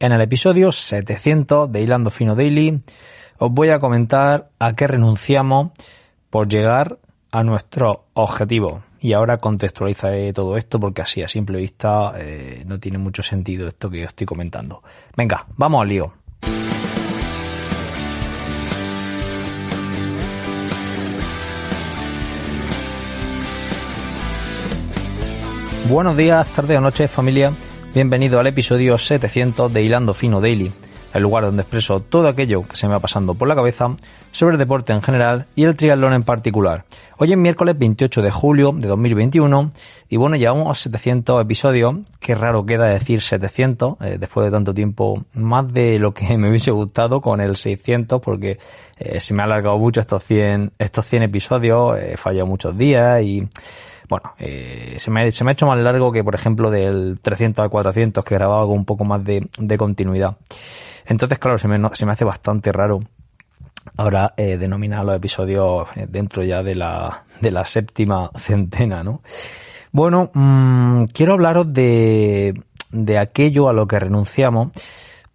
[0.00, 2.82] En el episodio 700 de Hilando Fino Daily
[3.38, 5.72] os voy a comentar a qué renunciamos
[6.30, 6.98] por llegar
[7.32, 8.84] a nuestro objetivo.
[9.00, 13.66] Y ahora contextualizaré todo esto porque así a simple vista eh, no tiene mucho sentido
[13.66, 14.84] esto que yo estoy comentando.
[15.16, 16.12] Venga, vamos al lío.
[25.88, 27.52] Buenos días, tardes o noches familia.
[27.94, 30.70] Bienvenido al episodio 700 de Hilando Fino Daily,
[31.14, 33.96] el lugar donde expreso todo aquello que se me va pasando por la cabeza
[34.30, 36.84] sobre el deporte en general y el triatlón en particular.
[37.16, 39.72] Hoy es miércoles 28 de julio de 2021
[40.10, 45.24] y bueno, llevamos 700 episodios, qué raro queda decir 700 eh, después de tanto tiempo,
[45.32, 48.58] más de lo que me hubiese gustado con el 600 porque
[48.98, 53.22] eh, se me ha alargado mucho estos 100, estos 100 episodios, he fallado muchos días
[53.22, 53.48] y
[54.08, 58.24] bueno, eh, se, me, ha hecho más largo que, por ejemplo, del 300 al 400
[58.24, 60.36] que grababa con un poco más de, continuidad.
[61.06, 63.00] Entonces, claro, se me, hace bastante raro
[63.96, 69.22] ahora eh, denominar los episodios eh, dentro ya de la, de la séptima centena, ¿no?
[69.92, 72.54] Bueno, mmm, quiero hablaros de,
[72.90, 74.68] de aquello a lo que renunciamos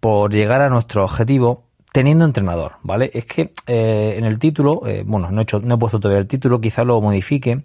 [0.00, 1.64] por llegar a nuestro objetivo
[1.94, 3.12] teniendo entrenador, ¿vale?
[3.14, 6.18] Es que eh, en el título, eh, bueno, no he, hecho, no he puesto todavía
[6.18, 7.62] el título, quizá lo modifique,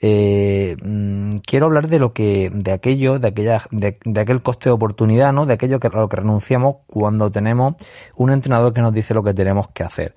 [0.00, 4.70] eh, mm, quiero hablar de lo que, de aquello, de aquella, de, de, aquel coste
[4.70, 5.46] de oportunidad, ¿no?
[5.46, 7.76] De aquello que, a lo que renunciamos cuando tenemos
[8.16, 10.16] un entrenador que nos dice lo que tenemos que hacer.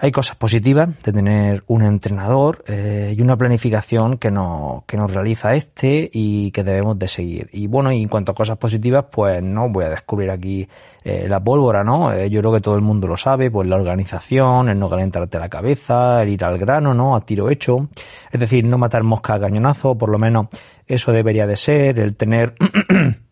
[0.00, 5.10] Hay cosas positivas de tener un entrenador eh, y una planificación que nos, que nos
[5.10, 7.50] realiza este y que debemos de seguir.
[7.52, 10.68] Y bueno, y en cuanto a cosas positivas, pues no voy a descubrir aquí
[11.02, 12.12] eh, la pólvora, ¿no?
[12.12, 15.36] Eh, yo creo que todo el mundo lo sabe, pues la organización, el no calentarte
[15.36, 17.16] la cabeza, el ir al grano, ¿no?
[17.16, 17.88] A tiro hecho.
[18.30, 20.46] Es decir, no matar mosca a cañonazo, por lo menos
[20.86, 22.54] eso debería de ser, el tener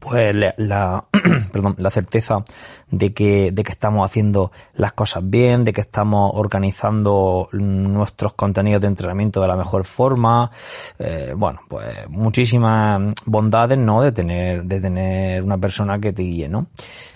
[0.00, 1.04] pues la,
[1.52, 2.44] perdón, la certeza
[2.90, 8.82] de que, de que estamos haciendo las cosas bien, de que estamos organizando nuestros contenidos
[8.82, 10.50] de entrenamiento de la mejor forma,
[10.98, 14.02] eh, bueno, pues muchísimas bondades, ¿no?
[14.02, 16.66] De tener, de tener una persona que te guíe, ¿no?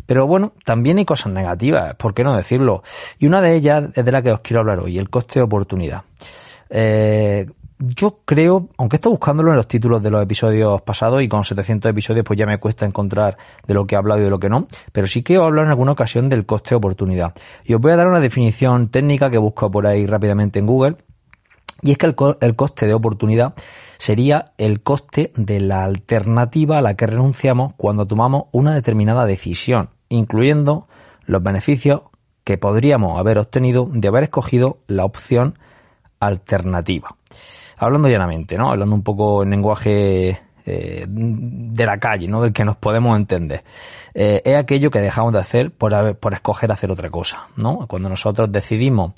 [0.06, 2.82] Pero bueno, también hay cosas negativas, ¿por qué no decirlo?
[3.18, 5.44] Y una de ellas es de la que os quiero hablar hoy, el coste de
[5.44, 6.02] oportunidad.
[6.70, 7.46] Eh,
[7.84, 11.90] yo creo, aunque estoy buscándolo en los títulos de los episodios pasados y con 700
[11.90, 14.48] episodios pues ya me cuesta encontrar de lo que he hablado y de lo que
[14.48, 17.34] no, pero sí que he hablado en alguna ocasión del coste de oportunidad.
[17.64, 20.96] Y os voy a dar una definición técnica que busco por ahí rápidamente en Google.
[21.82, 23.54] Y es que el coste de oportunidad
[23.98, 29.90] sería el coste de la alternativa a la que renunciamos cuando tomamos una determinada decisión,
[30.08, 30.86] incluyendo
[31.24, 32.02] los beneficios
[32.44, 35.58] que podríamos haber obtenido de haber escogido la opción
[36.20, 37.16] alternativa
[37.82, 38.70] hablando llanamente, ¿no?
[38.70, 42.40] Hablando un poco en lenguaje eh, de la calle, ¿no?
[42.42, 43.64] Del que nos podemos entender.
[44.14, 47.86] Eh, es aquello que dejamos de hacer por, por escoger hacer otra cosa, ¿no?
[47.88, 49.12] Cuando nosotros decidimos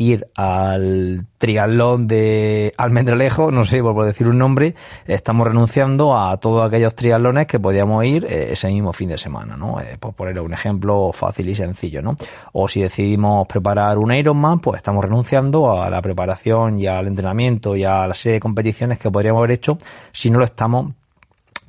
[0.00, 4.74] ir al triatlón de Almendralejo, no sé, por decir un nombre,
[5.06, 9.56] estamos renunciando a todos aquellos triatlones que podíamos ir eh, ese mismo fin de semana,
[9.56, 9.78] ¿no?
[9.80, 12.16] Eh, por poner un ejemplo fácil y sencillo, ¿no?
[12.52, 17.76] O si decidimos preparar un Ironman, pues estamos renunciando a la preparación y al entrenamiento
[17.76, 19.76] y a la serie de competiciones que podríamos haber hecho
[20.12, 20.92] si no lo estamos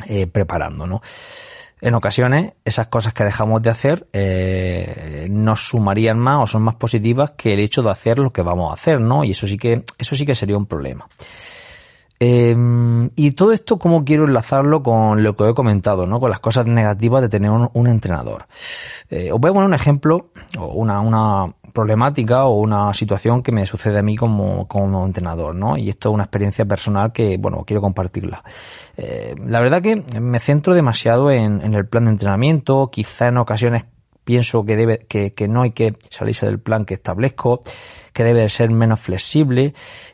[0.08, 1.02] eh, preparando, ¿no?
[1.82, 6.76] En ocasiones esas cosas que dejamos de hacer eh, nos sumarían más o son más
[6.76, 9.24] positivas que el hecho de hacer lo que vamos a hacer, ¿no?
[9.24, 11.08] Y eso sí que, eso sí que sería un problema.
[12.24, 12.56] Eh,
[13.16, 16.20] y todo esto, ¿cómo quiero enlazarlo con lo que he comentado, ¿no?
[16.20, 18.46] Con las cosas negativas de tener un, entrenador.
[19.10, 20.30] Eh, os voy a poner un ejemplo,
[20.60, 25.56] o una, una, problemática o una situación que me sucede a mí como, como entrenador,
[25.56, 25.78] ¿no?
[25.78, 28.44] Y esto es una experiencia personal que, bueno, quiero compartirla.
[28.98, 33.86] Eh, la verdad que me centro demasiado en, el plan de entrenamiento, quizá en ocasiones
[34.24, 37.62] pienso que debe, que no hay que salirse del plan que establezco,
[38.14, 39.74] que debe ser menos flexible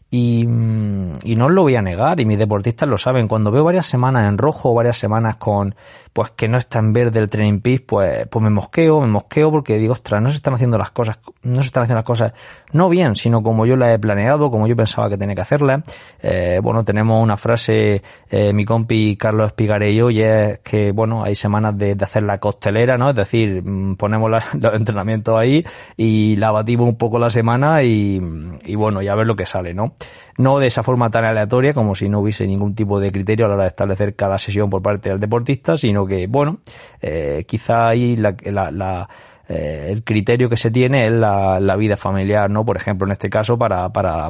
[0.09, 3.27] y, y, no os lo voy a negar, y mis deportistas lo saben.
[3.27, 5.75] Cuando veo varias semanas en rojo varias semanas con,
[6.13, 9.51] pues que no está en verde el training piece, pues, pues me mosqueo, me mosqueo
[9.51, 12.33] porque digo, ostras, no se están haciendo las cosas, no se están haciendo las cosas
[12.71, 15.83] no bien, sino como yo las he planeado, como yo pensaba que tenía que hacerlas.
[16.21, 21.35] Eh, bueno, tenemos una frase, eh, mi compi Carlos Espigaré y es que, bueno, hay
[21.35, 23.09] semanas de, hacer la costelera, ¿no?
[23.09, 25.65] Es decir, mm, ponemos la, los entrenamientos ahí
[25.95, 28.21] y la batimos un poco la semana y,
[28.65, 29.93] y bueno, ya ver lo que sale, ¿no?
[30.37, 33.49] No de esa forma tan aleatoria como si no hubiese ningún tipo de criterio a
[33.49, 36.59] la hora de establecer cada sesión por parte del deportista, sino que, bueno,
[37.01, 39.09] eh, quizá ahí la, la, la
[39.49, 42.65] eh, el criterio que se tiene es la, la, vida familiar, ¿no?
[42.65, 44.29] Por ejemplo, en este caso, para, para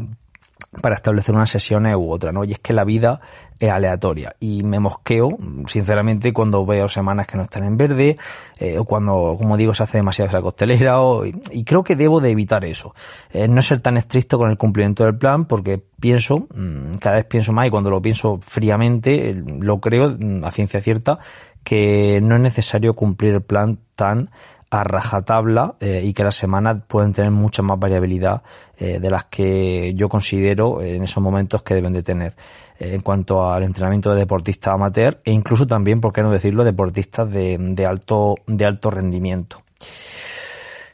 [0.82, 2.44] para establecer unas sesiones u otra, ¿no?
[2.44, 3.20] Y es que la vida
[3.60, 5.38] es aleatoria y me mosqueo,
[5.68, 8.18] sinceramente, cuando veo semanas que no están en verde
[8.60, 12.22] eh, o cuando, como digo, se hace demasiado esa costelera o, y, creo que debo
[12.22, 12.94] de evitar eso.
[13.32, 17.26] Eh, no ser tan estricto con el cumplimiento del plan porque pienso, mm, cada vez
[17.26, 21.20] pienso más y cuando lo pienso fríamente, lo creo mm, a ciencia cierta,
[21.64, 24.30] que no es necesario cumplir el plan tan
[24.70, 28.42] a rajatabla eh, y que las semanas pueden tener mucha más variabilidad
[28.78, 32.36] eh, de las que yo considero en esos momentos que deben de tener.
[32.80, 36.64] Eh, en cuanto al entrenamiento de deportistas amateur e incluso también, por qué no decirlo,
[36.64, 39.64] deportistas de, de alto, de alto rendimiento.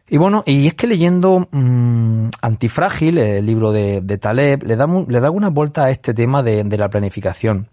[0.08, 4.86] Y bueno, y es que leyendo mmm, Antifrágil, el libro de, de Taleb, le da,
[4.86, 7.69] le da una vuelta a este tema de, de la planificación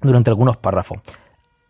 [0.00, 1.00] durante algunos párrafos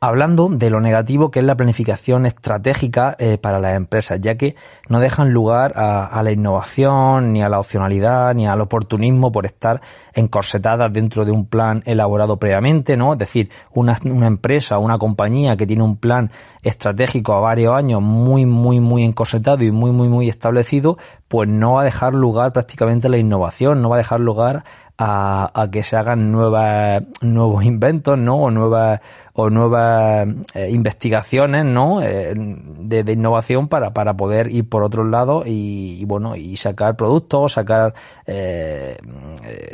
[0.02, 4.56] hablando de lo negativo que es la planificación estratégica eh, para las empresas, ya que
[4.88, 9.80] no dejan lugar a, la innovación, ni a la opcionalidad, ni al oportunismo por estar
[10.12, 13.12] encorsetadas dentro de un plan elaborado previamente, ¿no?
[13.12, 16.32] Es decir, una, una empresa, una compañía que tiene un plan
[16.64, 21.74] estratégico a varios años muy, muy, muy encorsetado y muy, muy, muy establecido, pues no
[21.74, 24.64] va a dejar lugar prácticamente a la innovación, no va a dejar lugar
[25.04, 28.36] a, que se hagan nuevas, nuevos inventos, ¿no?
[28.36, 29.00] O nuevas,
[29.32, 32.02] o nuevas eh, investigaciones, ¿no?
[32.02, 37.52] Eh, de, innovación para, para poder ir por otros lados y, bueno, y sacar productos,
[37.52, 37.94] sacar,
[38.26, 38.96] eh,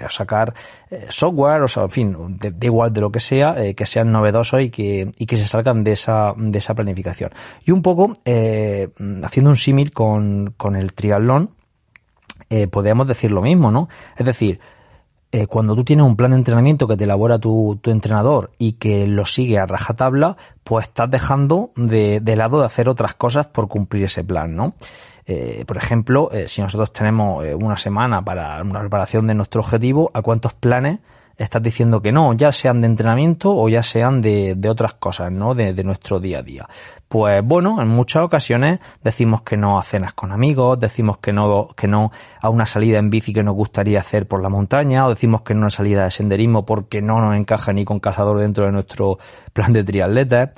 [0.08, 0.54] sacar
[1.10, 4.70] software, o sea, en fin, de, igual de lo que sea, que sean novedosos y
[4.70, 7.30] que, y que se salgan de esa, de esa planificación.
[7.64, 11.50] Y un poco, haciendo un símil con, con el triatlón,
[12.70, 13.88] podríamos decir lo mismo, ¿no?
[14.16, 14.60] Es decir,
[15.32, 19.06] eh, cuando tú tienes un plan de entrenamiento que te elabora tu, entrenador y que
[19.06, 23.68] lo sigue a rajatabla, pues estás dejando de, de, lado de hacer otras cosas por
[23.68, 24.74] cumplir ese plan, ¿no?
[25.30, 29.60] Eh, por ejemplo, eh, si nosotros tenemos eh, una semana para una preparación de nuestro
[29.60, 31.00] objetivo, ¿a cuántos planes
[31.38, 35.30] estás diciendo que no, ya sean de entrenamiento o ya sean de, de otras cosas,
[35.30, 35.54] ¿no?
[35.54, 36.68] De, de, nuestro día a día.
[37.08, 41.68] Pues bueno, en muchas ocasiones decimos que no a cenas con amigos, decimos que no,
[41.76, 45.10] que no a una salida en bici que nos gustaría hacer por la montaña, o
[45.10, 48.40] decimos que no a una salida de senderismo porque no nos encaja ni con cazador
[48.40, 49.18] dentro de nuestro
[49.52, 50.50] plan de triatletas.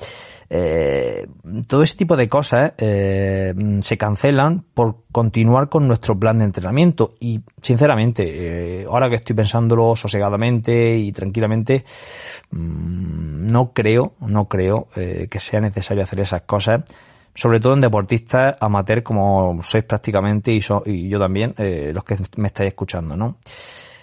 [0.53, 1.27] Eh,
[1.65, 7.13] todo ese tipo de cosas eh, se cancelan por continuar con nuestro plan de entrenamiento.
[7.21, 11.85] Y sinceramente eh, ahora que estoy pensándolo sosegadamente y tranquilamente
[12.51, 16.83] mm, no creo no creo eh, que sea necesario hacer esas cosas
[17.33, 22.17] sobre todo en deportistas amateur como sois prácticamente y, y yo también eh, los que
[22.37, 23.37] me estáis escuchando no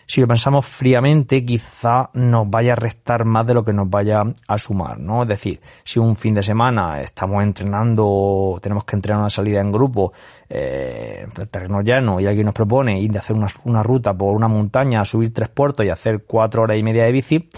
[0.08, 4.22] si lo pensamos fríamente, quizá nos vaya a restar más de lo que nos vaya
[4.46, 5.22] a sumar, ¿no?
[5.22, 9.70] Es decir, si un fin de semana estamos entrenando, tenemos que entrenar una salida en
[9.70, 10.14] grupo,
[10.48, 14.34] eh, el terreno llano, y alguien nos propone ir de hacer una, una ruta por
[14.34, 17.50] una montaña, subir tres puertos y hacer cuatro horas y media de bici,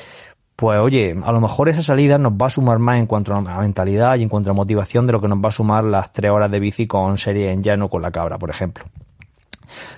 [0.56, 3.60] pues oye, a lo mejor esa salida nos va a sumar más en cuanto a
[3.60, 6.32] mentalidad y en cuanto a motivación de lo que nos va a sumar las tres
[6.32, 8.84] horas de bici con serie en llano con la cabra, por ejemplo.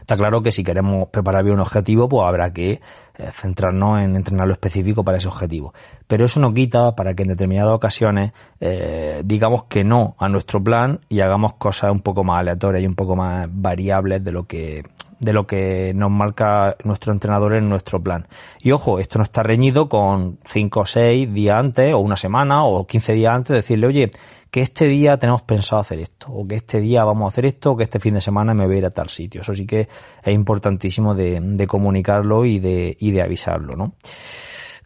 [0.01, 2.81] Está claro que si queremos preparar bien un objetivo, pues habrá que
[3.19, 5.75] eh, centrarnos en entrenar lo específico para ese objetivo.
[6.07, 10.63] Pero eso no quita para que en determinadas ocasiones eh, digamos que no a nuestro
[10.63, 14.45] plan y hagamos cosas un poco más aleatorias y un poco más variables de lo
[14.45, 14.83] que
[15.23, 18.27] de lo que nos marca nuestro entrenador en nuestro plan.
[18.61, 22.65] Y ojo, esto no está reñido con 5 o 6 días antes, o una semana,
[22.65, 24.11] o 15 días antes, decirle, oye,
[24.53, 27.73] que este día tenemos pensado hacer esto, o que este día vamos a hacer esto,
[27.73, 29.41] o que este fin de semana me voy a ir a tal sitio.
[29.41, 29.89] Eso sí que
[30.23, 33.95] es importantísimo de, de comunicarlo y de, y de avisarlo, ¿no?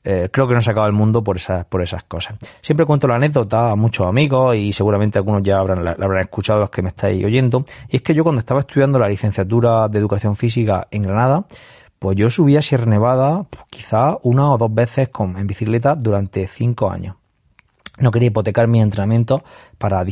[0.04, 2.36] Eh, creo que no se acaba el mundo por esas, por esas cosas.
[2.60, 6.60] Siempre cuento la anécdota a muchos amigos y seguramente algunos ya habrán, la, habrán escuchado
[6.60, 7.64] los que me estáis oyendo.
[7.88, 11.44] Y es que yo cuando estaba estudiando la licenciatura de educación física en Granada,
[11.98, 15.96] pues yo subía a Sierra Nevada pues, quizá una o dos veces con, en bicicleta
[15.96, 17.16] durante cinco años.
[17.98, 19.42] No quería hipotecar mi entrenamiento
[19.78, 20.04] para,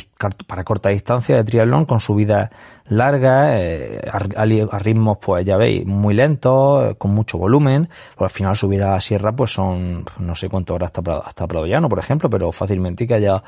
[0.47, 2.51] para corta distancia de triatlón con subidas
[2.89, 7.89] largas, eh, a, ritmos, pues ya veis, muy lentos, con mucho volumen.
[8.17, 11.47] Pues al final subir a la sierra, pues son, no sé cuánto hora hasta, hasta
[11.47, 13.43] Prado Llano, por ejemplo, pero fácilmente que haya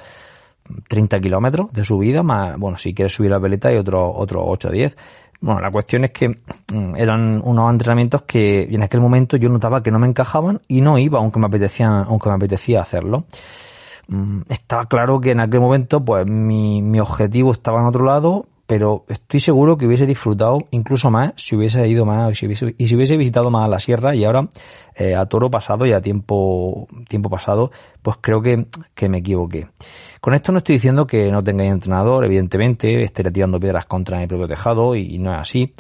[0.89, 4.69] 30 kilómetros de subida, más, bueno, si quieres subir a veleta y otros otro 8
[4.69, 4.97] o 10.
[5.41, 9.83] Bueno, la cuestión es que mm, eran unos entrenamientos que en aquel momento yo notaba
[9.83, 13.25] que no me encajaban y no iba aunque me apetecía, aunque me apetecía hacerlo.
[14.09, 18.47] Mm, estaba claro que en aquel momento pues mi, mi objetivo estaba en otro lado,
[18.67, 22.75] pero estoy seguro que hubiese disfrutado incluso más si hubiese ido más y si hubiese,
[22.77, 24.49] y si hubiese visitado más la sierra y ahora
[24.97, 27.71] eh, a toro pasado y a tiempo, tiempo pasado,
[28.03, 29.69] pues creo que, que me equivoqué.
[30.21, 34.27] Con esto no estoy diciendo que no tengáis entrenador, evidentemente, estaré tirando piedras contra mi
[34.27, 35.75] propio tejado y, no es así,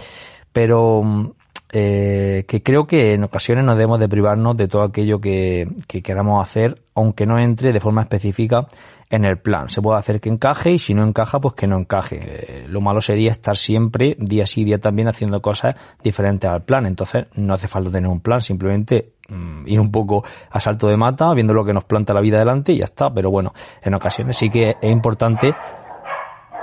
[0.52, 1.34] pero
[1.72, 6.02] eh, que creo que en ocasiones nos debemos de privarnos de todo aquello que, que
[6.02, 8.66] queramos hacer, aunque no entre de forma específica
[9.10, 9.68] en el plan.
[9.68, 12.20] Se puede hacer que encaje y si no encaja, pues que no encaje.
[12.22, 16.86] Eh, lo malo sería estar siempre, día sí, día también, haciendo cosas diferentes al plan.
[16.86, 20.96] Entonces, no hace falta tener un plan, simplemente mm, ir un poco a salto de
[20.96, 23.12] mata, viendo lo que nos planta la vida delante y ya está.
[23.12, 25.54] Pero bueno, en ocasiones sí que es importante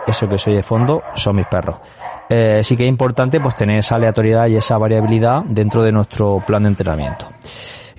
[0.07, 1.77] eso que soy de fondo son mis perros.
[2.29, 6.43] Eh, sí que es importante pues tener esa aleatoriedad y esa variabilidad dentro de nuestro
[6.45, 7.27] plan de entrenamiento.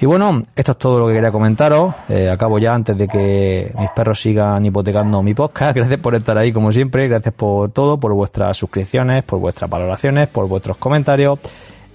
[0.01, 1.95] Y bueno, esto es todo lo que quería comentaros.
[2.09, 5.77] Eh, acabo ya antes de que mis perros sigan hipotecando mi podcast.
[5.77, 7.09] Gracias por estar ahí como siempre.
[7.09, 11.39] Gracias por todo, por vuestras suscripciones, por vuestras valoraciones, por vuestros comentarios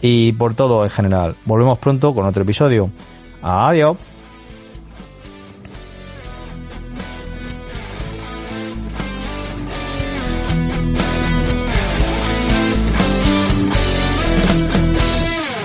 [0.02, 1.36] y por todo en general.
[1.46, 2.90] Volvemos pronto con otro episodio.
[3.42, 3.98] Adiós.